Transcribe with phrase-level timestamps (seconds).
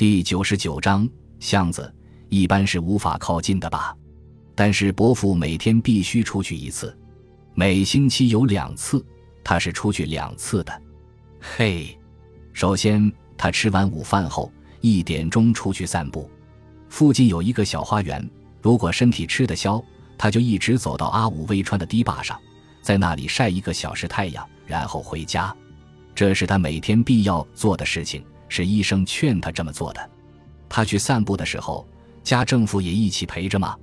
[0.00, 1.06] 第九十九章
[1.40, 1.94] 巷子
[2.30, 3.94] 一般是无法靠近的吧？
[4.54, 6.98] 但是伯父每天必须出去一次，
[7.52, 9.04] 每星期有两次，
[9.44, 10.72] 他是出去两次的。
[11.38, 11.98] 嘿，
[12.54, 14.50] 首先他吃完午饭后
[14.80, 16.30] 一点钟出去散步，
[16.88, 18.26] 附近有一个小花园。
[18.62, 19.84] 如果身体吃得消，
[20.16, 22.40] 他就一直走到阿武未川的堤坝上，
[22.80, 25.54] 在那里晒一个小时太阳，然后回家。
[26.14, 30.10] 这是他每天必要做的事情，是医生劝他这么做的。
[30.68, 31.88] 他去散步的时候，
[32.22, 33.74] 家政妇也一起陪着吗？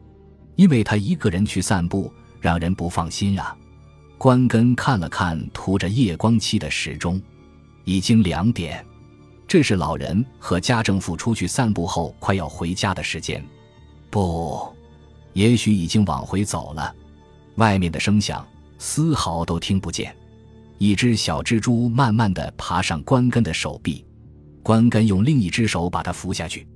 [0.56, 3.58] 因为他一个人去散步，让人不放心啊。
[4.18, 7.22] 关根看了看涂着夜光漆的时钟，
[7.84, 8.84] 已经两点，
[9.48, 13.44] 这是老人和家政妇出去散步后快要回家的时间。
[14.10, 14.68] 不，
[15.34, 16.94] 也许已经往回走了。
[17.56, 18.48] 外面的声响
[18.80, 20.16] 丝毫都听不见。
[20.80, 24.06] 一只小蜘蛛慢慢地爬上关根的手臂，
[24.68, 26.68] 关根用另一只手把它扶下去。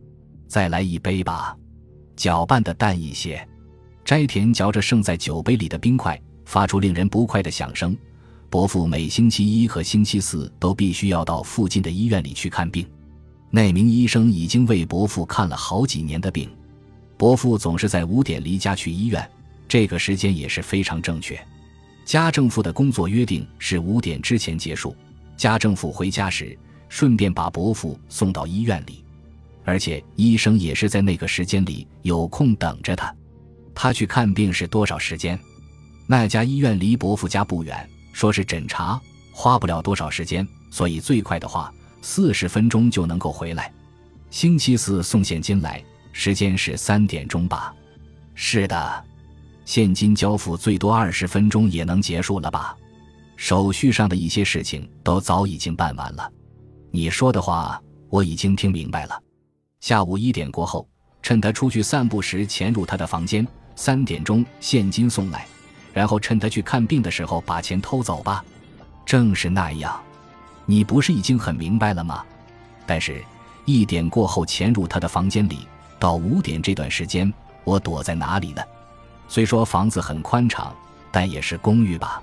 [0.48, 1.54] 再来一杯吧，
[2.16, 3.45] 搅拌的淡一些。
[4.06, 7.94] 斋田嚼着剩在酒杯里的冰块，发出令人不快的响声。
[8.50, 12.89] 伯父每星期一和星期四都必须要到附近的医院里去看病。
[13.50, 16.50] 那名医生已经为伯父看了好几年的病。
[17.17, 19.30] 伯父总是在五点离家去医院，
[19.67, 21.38] 这个时间也是非常正确。
[22.06, 24.95] 家政妇的工作约定是五点之前结束。
[25.36, 26.58] 家政妇回家时，
[26.92, 29.02] 顺便把伯父送到医院里，
[29.64, 33.16] 而且医生也是在那个时间里有空等着他。
[33.73, 35.39] 他去看病是多少时间？
[36.06, 39.00] 那家医院离伯父家不远，说是诊查，
[39.31, 43.72] 花不了多少时间，所以最快的话，四十分钟就能够回来。
[44.30, 45.81] 星期四送现金来。
[46.12, 47.73] 时间是三点钟吧？
[48.36, 49.06] 是的，
[49.64, 52.75] 现金交付最多二十分钟也能结束了吧？
[53.38, 56.30] 手续上的一些事情都早已经办完了。
[56.94, 59.17] 你说的话我已经听明白了。
[59.80, 60.88] 下午一点过后，
[61.22, 65.47] 趁他出去散步时潜入他的房间，三点钟现金送来，
[65.94, 68.44] 然后趁他去看病的时候把钱偷走吧。
[69.06, 70.00] 正是那样，
[70.66, 72.24] 你不是已经很明白了吗？
[72.85, 73.23] 但是，
[73.66, 75.68] 一点过后潜入他的房间里。
[75.97, 77.31] 到五点这段时间，
[77.63, 78.62] 我躲在哪里呢？
[79.28, 80.75] 虽说房子很宽敞，
[81.12, 82.22] 但也是公寓吧？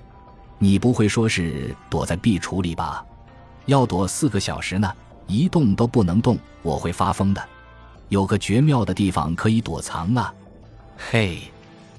[0.59, 3.05] 你不会说是躲在壁橱里吧？
[3.69, 4.91] 要躲四个小时呢，
[5.27, 7.49] 一动都不能动，我会发疯的。
[8.09, 10.33] 有个绝妙的地方可以躲藏啊！
[10.97, 11.39] 嘿，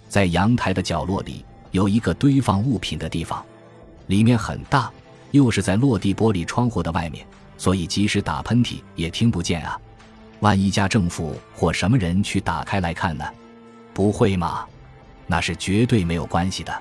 [0.07, 3.45] 在阳台的角落里有一个堆放物品的地方，
[4.07, 4.91] 里面很大，
[5.29, 7.23] 又是在落地玻璃窗户的外面，
[7.55, 9.79] 所以即使打喷嚏也听不见啊。
[10.39, 13.23] 万一家政府或什么人去打开来看呢？
[13.93, 14.65] 不会吗？
[15.27, 16.75] 那是绝对没有关系的。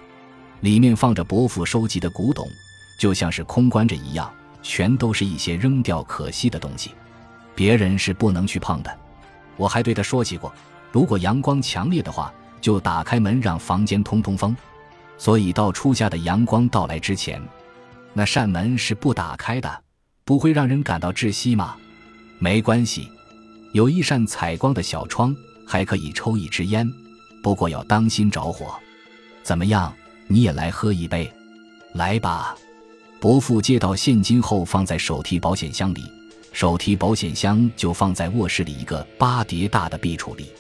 [0.61, 2.49] 里面放着伯父收集的古董，
[2.99, 4.33] 就像是空关着一样，
[4.69, 6.91] 全都是一些扔掉可惜的东西，
[7.55, 8.99] 别人是不能去碰的。
[9.57, 10.53] 我还对他说起过，
[10.93, 12.31] 如果阳光强烈的话，
[12.61, 14.55] 就打开门让房间通通风。
[15.17, 17.43] 所以到初夏的阳光到来之前，
[18.13, 19.83] 那扇门是不打开的，
[20.23, 21.75] 不会让人感到窒息吗？
[22.39, 23.11] 没关系。
[23.73, 25.35] 有一扇采光的小窗，
[25.67, 26.87] 还可以抽一支烟，
[27.43, 28.79] 不过要当心着火。
[29.43, 29.91] 怎么样，
[30.27, 31.33] 你也来喝一杯？
[31.95, 32.55] 来吧。
[33.21, 36.05] 伯父接到现金后，放在手提保险箱里，
[36.53, 40.53] 手提保险箱就放在卧室里一个八叠大的壁橱里，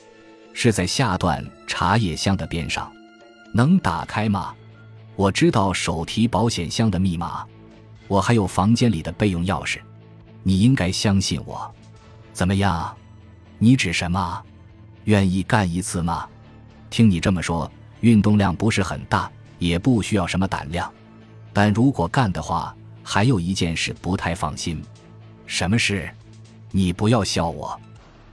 [0.53, 2.91] 是在下段茶叶箱的边上。
[3.55, 4.53] 能打开吗？
[5.15, 7.45] 我知道手提保险箱的密码，
[8.09, 9.79] 我还有房间里的备用钥匙。
[10.43, 11.73] 你应该相信我。
[12.33, 12.93] 怎么样？
[13.59, 14.43] 你指什么？
[15.05, 16.27] 愿意干一次吗？
[16.91, 17.71] 听你这么说，
[18.01, 19.31] 运动量不是很大，
[19.61, 20.93] 也不需要什么胆量。
[21.61, 24.81] 但如果干的话，还有一件事不太放心。
[25.45, 26.09] 什么事？
[26.71, 27.77] 你不要笑我，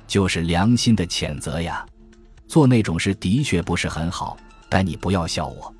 [0.05, 1.83] 就是良心的谴责呀。
[2.47, 4.37] 做那种事的确不是很好，
[4.69, 5.73] 但你不要笑我。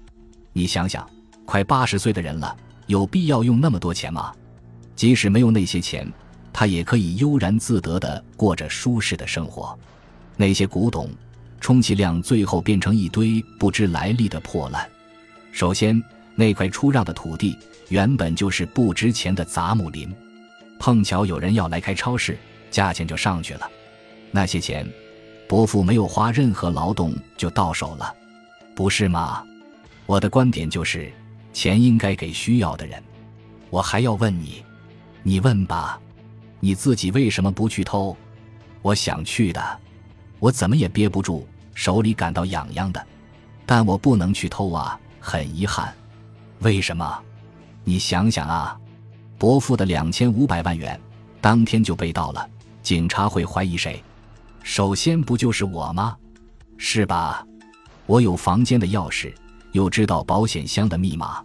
[0.54, 1.08] 你想想，
[1.46, 2.58] 快八十岁的人了，
[2.88, 4.34] 有必要用那么多钱吗？
[4.96, 6.12] 即使没有那些钱。
[6.52, 9.78] 他也可以悠然自得地过着舒适的生活。
[10.36, 11.12] 那些古董，
[11.62, 14.90] 充其量最后变成一堆不知来历的破烂。
[15.52, 16.04] 首先，
[16.36, 17.58] 那块出让的土地
[17.90, 20.14] 原本就是不值钱的杂木林，
[20.78, 22.38] 碰巧有人要来开超市，
[22.70, 23.70] 价钱就上去了。
[24.32, 24.86] 那些钱，
[25.48, 28.14] 伯父没有花任何劳动就到手了，
[28.76, 29.44] 不是吗？
[30.06, 31.12] 我的观点就是，
[31.54, 33.02] 钱应该给需要的人。
[33.70, 34.64] 我还要问你，
[35.24, 36.00] 你问吧。
[36.60, 38.16] 你自己为什么不去偷？
[38.82, 39.80] 我想去的，
[40.40, 43.06] 我怎么也憋不住，手里感到痒痒的，
[43.66, 45.94] 但我不能去偷啊，很遗憾。
[46.60, 47.24] 为什么？
[47.84, 48.78] 你想想啊，
[49.38, 51.00] 伯父的两千五百万元
[51.42, 52.50] 当天就被盗了，
[52.82, 54.04] 警察会怀疑谁？
[54.64, 56.18] 首先不就是我吗？
[56.78, 57.46] 是吧？
[58.08, 59.34] 我有房间的钥匙，
[59.72, 61.44] 又知道保险箱的密码。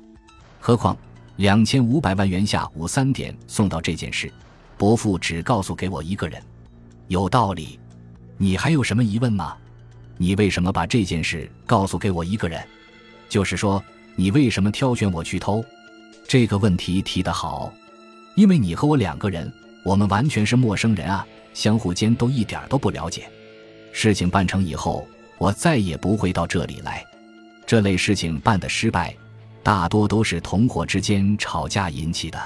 [0.58, 0.96] 何况
[1.36, 4.32] 两千五百万元下午三点送到这件事，
[4.78, 6.42] 伯父只告诉给我一个人，
[7.08, 7.78] 有道理。
[8.38, 9.54] 你还有什么疑问吗？
[10.16, 12.62] 你为什么把这件事告诉给我一个人？
[13.28, 13.82] 就是说，
[14.20, 15.64] 你为什么挑选我去偷？
[16.28, 17.72] 这个问题提得好，
[18.34, 19.50] 因为你和我两个人，
[19.82, 23.26] 我们完全是陌生人啊，相互间都一点都不了解。
[23.92, 25.08] 事情办成以后，
[25.38, 27.02] 我再也不会到这里来。
[27.64, 29.16] 这类事情办的失败，
[29.62, 32.38] 大多都是同伙之间吵架引起的。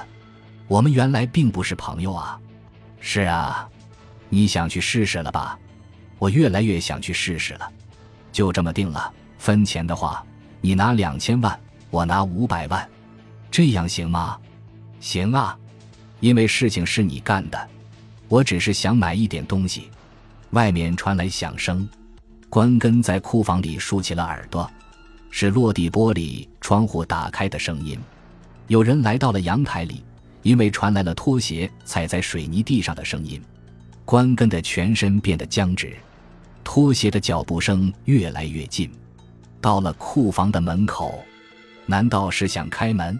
[0.69, 2.39] 我们原来并不是朋友啊。
[3.01, 3.67] 是啊，
[4.29, 5.59] 你想去试试了吧？
[6.19, 7.69] 我越来越想去试试了。
[8.31, 10.25] 就这么定了，分钱的话。
[10.61, 11.59] 你拿两千万，
[11.95, 12.85] 我拿五百万，
[13.49, 14.37] 这样行吗？
[14.99, 15.57] 行啊，
[16.19, 17.69] 因为事情是你干的，
[18.27, 19.89] 我只是想买一点东西。
[20.49, 21.87] 外面传来响声，
[22.49, 24.69] 关根在库房里竖起了耳朵，
[25.29, 27.97] 是落地玻璃窗户打开的声音。
[28.67, 30.03] 有人来到了阳台里，
[30.41, 33.41] 因为传来了拖鞋踩在水泥地上的声音。
[34.03, 35.95] 关根的全身变得僵直，
[36.61, 38.91] 拖鞋的脚步声越来越近。
[39.61, 41.23] 到了库房的门口，
[41.85, 43.19] 难道是想开门？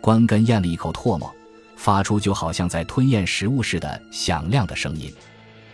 [0.00, 1.34] 关根咽了一口唾沫，
[1.76, 5.12] 发出就好像在吞咽食物似的响亮的声音。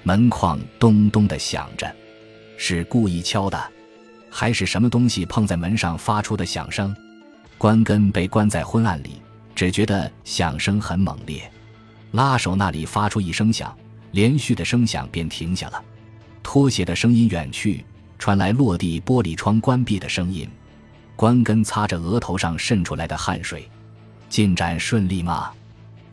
[0.03, 1.93] 门框咚咚的响着，
[2.57, 3.61] 是故意敲的，
[4.31, 6.95] 还是什么东西碰在门上发出的响声？
[7.59, 9.21] 关根被关在昏暗里，
[9.55, 11.43] 只觉得响声很猛烈。
[12.13, 13.77] 拉手那里发出一声响，
[14.13, 15.85] 连续的声响便停下了，
[16.43, 17.85] 拖鞋的声音远去。
[18.19, 20.47] 传来落地玻璃窗关闭的声音，
[21.21, 23.69] 关根擦着额头上渗出来的汗水。
[24.31, 25.51] 进展顺利吗？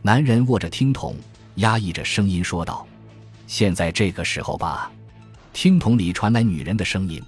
[0.02, 1.16] 男人握着听筒，
[1.54, 2.86] 压抑着声音说道
[3.48, 4.92] ：“现在这个时候吧。”
[5.54, 7.22] 听筒里传来女人的声音：“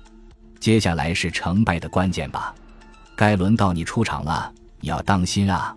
[0.60, 2.54] 接下来是成败的关键吧？
[3.16, 5.74] 该轮到你出场了，你要当心啊！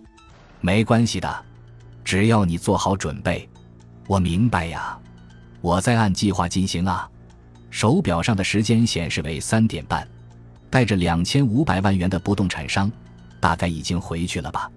[0.60, 1.44] 没关系的，
[2.04, 3.48] 只要你做好准备。
[4.06, 4.98] 我明白呀，
[5.62, 7.08] 我在按计划进行啊。”
[7.72, 10.06] 手表上的时间显示为三点半，
[10.70, 12.90] 带着两千五百万元的不动产商，
[13.40, 14.70] 大概已经回去了吧。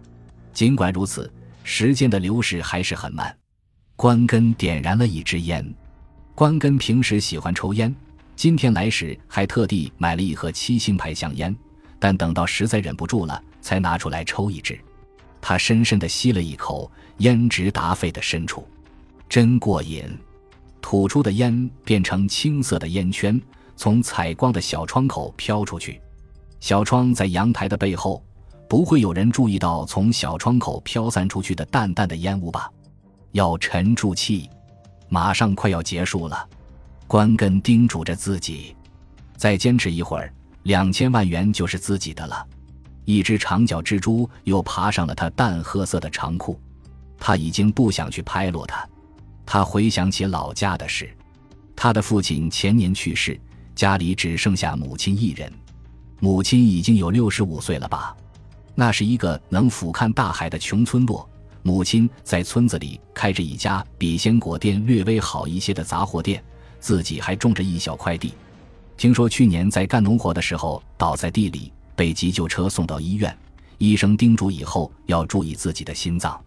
[0.53, 1.31] 尽管如此，
[1.63, 3.35] 时间的流逝还是很慢。
[3.95, 5.73] 关根点燃了一支烟。
[6.35, 7.93] 关根平时喜欢抽烟，
[8.35, 11.55] 今天来时还特地买了一盒七星牌香烟，
[11.97, 14.79] 但等到实在忍不住了，才拿出来抽一支。
[15.41, 18.67] 他深深地吸了一口，烟直达肺的深处，
[19.27, 20.03] 真过瘾。
[20.79, 23.41] 吐出的烟变成青色的烟圈，
[23.77, 26.01] 从采光的小窗口飘出去。
[26.59, 28.21] 小窗在阳台的背后，
[28.67, 32.69] 不会有人注意到从小窗口飘散出去的淡淡的烟雾吧？
[33.33, 34.49] 要沉住气，
[35.07, 36.49] 马上快要结束了。
[37.05, 38.75] 关根叮嘱着自己，
[39.37, 40.33] 再坚持一会儿，
[40.63, 42.45] 两千万元就是自己的了。
[43.05, 46.59] 一只长脚蜘蛛又爬上了他淡褐色的长裤，
[47.19, 48.85] 他已经不想去拍落它。
[49.45, 51.09] 他回想起老家的事，
[51.73, 53.39] 他的父亲前年去世，
[53.77, 55.53] 家里只剩下母亲一人。
[56.19, 58.17] 母亲已经有六十五岁了吧？
[58.73, 61.29] 那是一个能俯瞰大海的穷村落。
[61.61, 66.43] 母亲在村子里开着一家比鲜果店略微好一些的杂货店，
[66.79, 68.33] 自己还种着一小块地。
[68.97, 73.37] 听说去年在干农活的时候倒在地里，被急救车送到医院，
[73.77, 76.37] 医生叮嘱以后要注意自己的心脏。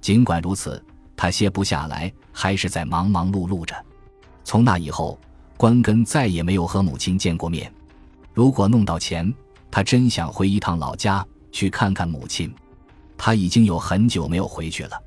[0.00, 0.80] 尽管如此。
[1.18, 3.74] 他歇不下来，还是在忙忙碌碌着。
[4.44, 5.18] 从那以后，
[5.56, 7.72] 关根再也没有和母亲见过面。
[8.34, 9.32] 如果弄到钱，
[9.70, 12.54] 他真想回一趟老家去看看母亲。
[13.16, 15.02] 他已经有很久没有回去了。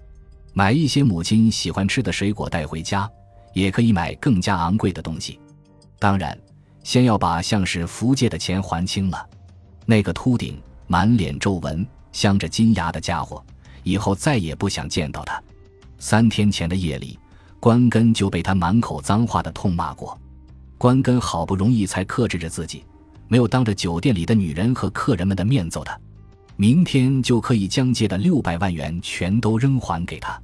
[0.54, 3.08] 买一些母亲喜欢吃的水果带回家，
[3.54, 5.40] 也可以买更加昂贵的东西。
[6.00, 6.36] 当然，
[6.84, 9.30] 先要把像是福借的钱还清了。
[9.86, 13.44] 那个秃顶、满脸皱纹、镶着金牙的家伙，
[13.84, 15.42] 以后再也不想见到他。
[16.00, 17.20] 三天前的夜里，
[17.60, 20.20] 关根就被他满口脏话的痛骂过。
[20.80, 22.86] 关根好不容易才克制着自己，
[23.28, 26.00] 没有当着酒店里的女人和客人们的面揍他。
[26.56, 30.42] 明天就可以将借的六百万元全都扔还给他，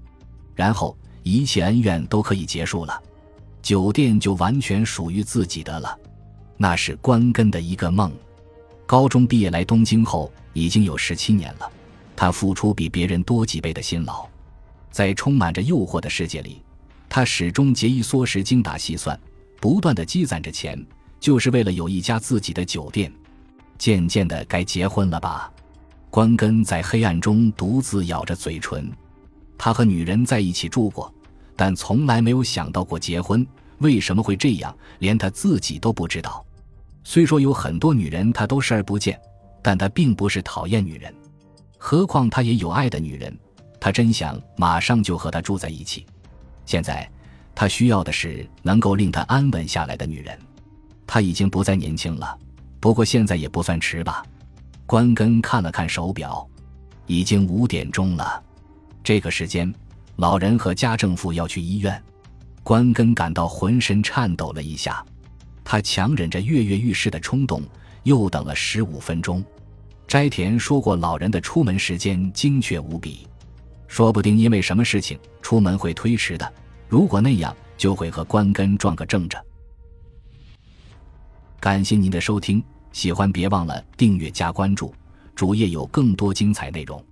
[0.54, 3.02] 然后一切恩怨都可以结束了，
[3.62, 5.98] 酒店就完全属于自己的了。
[6.58, 8.12] 那是关根的一个梦。
[8.86, 11.72] 高中毕业来东京后，已经有十七年了，
[12.14, 14.28] 他付出比别人多几倍的辛劳。
[14.92, 16.62] 在充满着诱惑的世界里，
[17.08, 19.18] 他始终节衣缩食、精打细算，
[19.66, 20.80] 不断的积攒着钱，
[21.20, 23.12] 就是为了有一家自己的酒店。
[23.80, 25.52] 渐渐的，该结婚了吧？
[26.12, 28.92] 关根在黑暗中独自咬着嘴唇。
[29.58, 31.12] 他和女人在一起住过，
[31.56, 33.44] 但从来没有想到过结婚。
[33.80, 36.46] 为什么会这样，连他自己都不知道。
[37.04, 39.20] 虽说有很多女人他都视而不见，
[39.64, 41.12] 但他并不是讨厌女人。
[41.80, 43.36] 何况他也有爱的女人，
[43.80, 46.06] 他真想马上就和她住在一起。
[46.68, 47.10] 现在，
[47.56, 50.38] 他需要的是能够令他安稳下来的女人。
[51.08, 52.38] 他已经不再年轻了，
[52.80, 54.24] 不过现在也不算迟吧。
[54.86, 56.48] 关根看了看手表，
[57.08, 58.44] 已经五点钟了。
[59.04, 59.74] 这个时间，
[60.18, 62.02] 老人和家政妇要去医院。
[62.62, 65.06] 关根感到浑身颤抖了一下，
[65.64, 67.62] 他强忍着跃跃欲试的冲动，
[68.04, 69.44] 又等了十五分钟。
[70.08, 73.28] 斋田说过，老人的出门时间精确无比，
[73.88, 76.54] 说不定因为什么事情出门会推迟的。
[76.88, 79.44] 如果那样，就会和关根撞个正着。
[81.60, 84.94] 感谢您的收听，喜欢别忘了订阅加关注，
[85.34, 87.04] 主页有更多精彩内容。